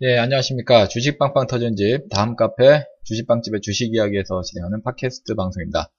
[0.00, 0.86] 예, 안녕하십니까.
[0.86, 5.92] 주식빵빵 터전집, 다음 카페, 주식빵집의 주식 이야기에서 진행하는 팟캐스트 방송입니다.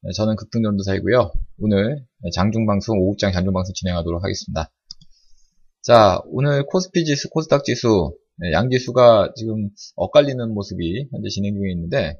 [0.00, 1.32] 네, 저는 급등전도사이고요.
[1.58, 4.72] 오늘 장중방송, 오후장 장중방송 진행하도록 하겠습니다.
[5.82, 12.18] 자, 오늘 코스피 지수, 코스닥 지수, 네, 양지수가 지금 엇갈리는 모습이 현재 진행 중에 있는데,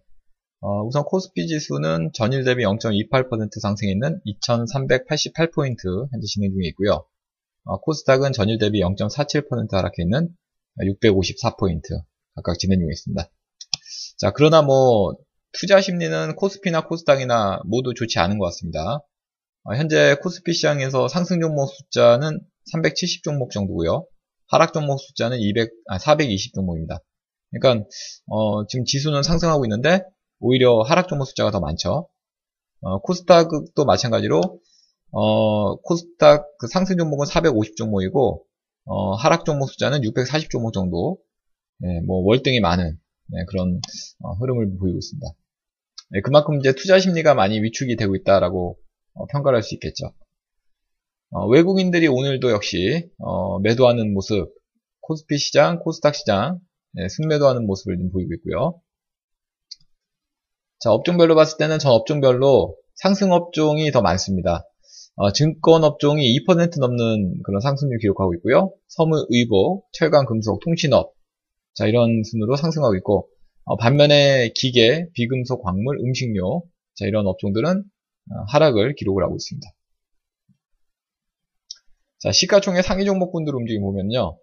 [0.61, 7.07] 어, 우선 코스피 지수는 전일 대비 0.28% 상승했는 2388포인트 현재 진행 중에 있고요.
[7.65, 10.29] 어, 코스닥은 전일 대비 0.47% 하락해 있는
[10.81, 12.03] 654포인트
[12.35, 13.31] 각각 진행 중에 있습니다.
[14.19, 15.15] 자, 그러나 뭐
[15.53, 19.01] 투자 심리는 코스피나 코스닥이나 모두 좋지 않은 것 같습니다.
[19.65, 22.41] 어, 현재 코스피 시장에서 상승 종목 숫자는
[22.73, 24.07] 370 종목 정도고요.
[24.49, 26.99] 하락 종목 숫자는 200, 아, 420 종목입니다.
[27.51, 27.87] 그러니까
[28.27, 30.03] 어, 지금 지수는 상승하고 있는데
[30.41, 32.09] 오히려 하락 종목 숫자가 더 많죠.
[32.81, 34.41] 어, 코스닥도 마찬가지로
[35.13, 38.46] 어, 코스닥 그 상승 종목은 450 종목이고
[38.87, 41.19] 어, 하락 종목 숫자는 640 종목 정도,
[41.79, 42.99] 네, 뭐 월등히 많은
[43.29, 43.81] 네, 그런
[44.21, 45.27] 어, 흐름을 보이고 있습니다.
[46.11, 48.79] 네, 그만큼 이제 투자 심리가 많이 위축이 되고 있다라고
[49.15, 50.13] 어, 평가를 할수 있겠죠.
[51.31, 54.55] 어, 외국인들이 오늘도 역시 어, 매도하는 모습,
[55.01, 56.61] 코스피 시장, 코스닥 시장
[56.93, 58.81] 네, 순매도하는 모습을 좀 보이고 있고요.
[60.79, 64.65] 자, 업종별로 봤을 때는 전 업종별로 상승 업종이 더 많습니다.
[65.17, 68.73] 어, 증권 업종이 2% 넘는 그런 상승률 기록하고 있고요.
[68.89, 71.15] 섬유, 의복, 철강, 금속, 통신업
[71.75, 73.29] 자 이런 순으로 상승하고 있고
[73.65, 76.65] 어, 반면에 기계, 비금속, 광물, 음식료
[76.95, 79.67] 자 이런 업종들은 어, 하락을 기록을 하고 있습니다.
[82.19, 84.39] 자 시가총액 상위 종목군들 움직임 보면요.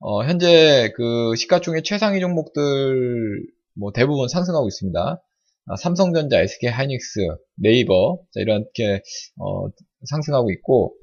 [0.00, 5.22] 어, 현재 그 시가총액 최상위 종목들 뭐 대부분 상승하고 있습니다.
[5.68, 7.20] 아, 삼성전자, SK 하이닉스,
[7.56, 9.02] 네이버 자, 이렇게
[9.36, 9.68] 어,
[10.06, 10.94] 상승하고 있고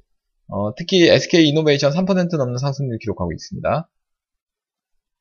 [0.47, 3.89] 어, 특히 SK 이노베이션 3% 넘는 상승률 기록하고 있습니다.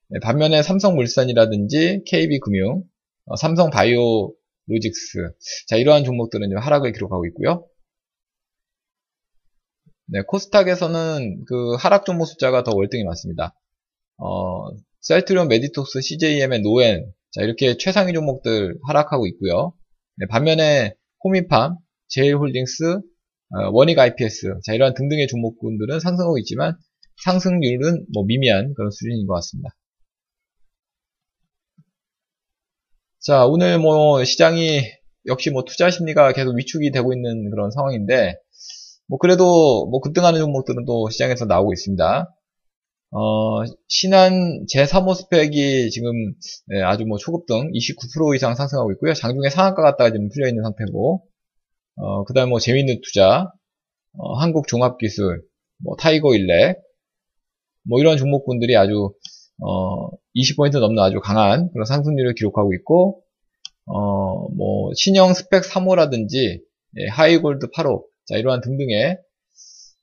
[0.09, 2.85] 네, 반면에 삼성물산이라든지 KB금융,
[3.27, 5.33] 어, 삼성바이오로직스
[5.69, 7.67] 자 이러한 종목들은 하락을 기록하고 있고요.
[10.07, 13.55] 네, 코스닥에서는 그 하락 종목 숫자가 더 월등히 많습니다.
[14.19, 14.69] 어,
[15.01, 19.73] 셀트리온, 메디톡스, CJ E&M, 로엔 자 이렇게 최상위 종목들 하락하고 있고요.
[20.19, 20.95] 네, 반면에
[21.25, 26.77] 코미팜, 제일홀딩스, 어, 원익 IPS, 자, 이러한 등등의 종목군들은 상승하고 있지만
[27.25, 29.71] 상승률은 뭐 미미한 그런 수준인 것 같습니다.
[33.19, 34.83] 자, 오늘 뭐 시장이
[35.27, 38.35] 역시 뭐 투자 심리가 계속 위축이 되고 있는 그런 상황인데,
[39.09, 42.33] 뭐 그래도 뭐 급등하는 종목들은 또 시장에서 나오고 있습니다.
[43.17, 46.35] 어, 신한 제3호 스팩이 지금
[46.67, 49.15] 네, 아주 뭐 초급등 29% 이상 상승하고 있고요.
[49.15, 51.25] 장중에 상한가 갔다가 지금 풀려 있는 상태고,
[51.97, 53.53] 어, 그 다음 뭐 제미니투자,
[54.19, 55.43] 어, 한국 종합기술,
[55.85, 56.79] 뭐 타이거 일렉,
[57.89, 59.15] 뭐 이런 종목군들이 아주,
[59.61, 63.23] 어, 20포인트 넘는 아주 강한 그런 상승률을 기록하고 있고,
[63.87, 66.61] 어, 뭐, 신영 스팩 3호라든지,
[66.99, 69.19] 예, 하이골드 8호, 자, 이러한 등등의,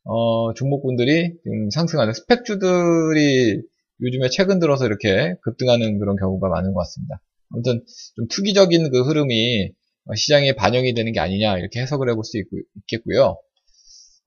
[0.03, 3.61] 어, 종목군들이 지금 상승하는 스펙주들이
[4.01, 7.21] 요즘에 최근 들어서 이렇게 급등하는 그런 경우가 많은 것 같습니다.
[7.51, 7.83] 아무튼
[8.15, 9.71] 좀 투기적인 그 흐름이
[10.05, 12.45] 어, 시장에 반영이 되는 게 아니냐 이렇게 해석을 해볼 수 있,
[12.87, 13.37] 겠고요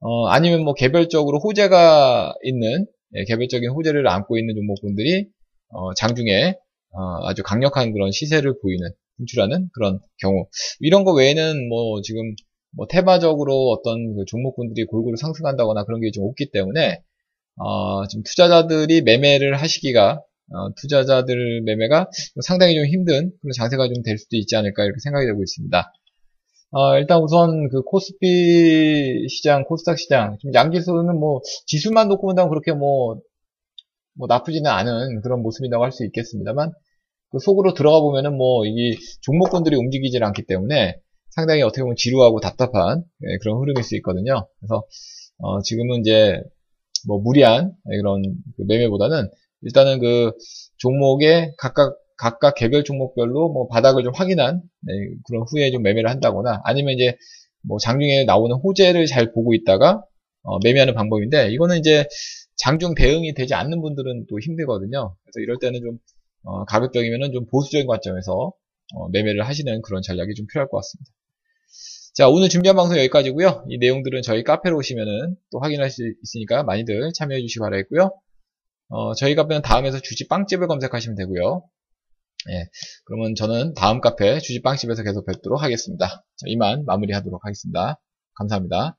[0.00, 5.26] 어, 아니면 뭐 개별적으로 호재가 있는 예, 개별적인 호재를 안고 있는 종목군들이
[5.70, 6.54] 어, 장중에
[6.92, 10.46] 어, 아주 강력한 그런 시세를 보이는 진출하는 그런 경우
[10.80, 12.34] 이런 거 외에는 뭐 지금
[12.76, 17.00] 뭐 테마적으로 어떤 그 종목군들이 골고루 상승한다거나 그런 게 좀 없기 때문에
[17.56, 20.20] 어, 지금 투자자들이 매매를 하시기가
[20.52, 22.10] 어, 투자자들 매매가
[22.42, 25.92] 상당히 좀 힘든 그런 장세가 좀 될 수도 있지 않을까 이렇게 생각이 되고 있습니다.
[26.72, 32.72] 어, 일단 우선 그 코스피 시장, 코스닥 시장, 좀 양지수는 뭐 지수만 놓고 본다면 그렇게
[32.72, 33.20] 뭐,
[34.16, 36.72] 뭐 나쁘지는 않은 그런 모습이라고 할 수 있겠습니다만
[37.30, 40.96] 그 속으로 들어가 보면은 뭐 이게 종목군들이 움직이질 않기 때문에
[41.34, 44.46] 상당히 어떻게 보면 지루하고 답답한 예, 그런 흐름일 수 있거든요.
[44.60, 44.84] 그래서
[45.38, 46.40] 어, 지금은 이제
[47.06, 48.22] 뭐 무리한 그런
[48.56, 49.28] 그 매매보다는
[49.62, 50.32] 일단은 그
[50.78, 54.92] 종목의 각각 각각 개별 종목별로 뭐 바닥을 좀 확인한 네,
[55.26, 57.16] 그런 후에 좀 매매를 한다거나 아니면 이제
[57.62, 60.04] 뭐 장중에 나오는 호재를 잘 보고 있다가
[60.42, 62.06] 어, 매매하는 방법인데 이거는 이제
[62.56, 65.16] 장중 대응이 되지 않는 분들은 또 힘들거든요.
[65.24, 65.98] 그래서 이럴 때는 좀
[66.44, 68.52] 어, 가급적이면은 좀 보수적인 관점에서
[68.94, 71.10] 어, 매매를 하시는 그런 전략이 좀 필요할 것 같습니다.
[72.14, 73.64] 자 오늘 준비한 방송 여기까지고요.
[73.68, 78.12] 이 내용들은 저희 카페로 오시면은 또 확인할 수 있으니까 많이들 참여해 주시기 바라겠고요.
[78.88, 81.64] 어, 저희 카페는 다음에서 주식 빵집을 검색하시면 되고요.
[82.50, 82.68] 예,
[83.04, 86.06] 그러면 저는 다음 카페 주식 빵집에서 계속 뵙도록 하겠습니다.
[86.06, 88.00] 자, 이만 마무리하도록 하겠습니다.
[88.36, 88.96] 감사합니다.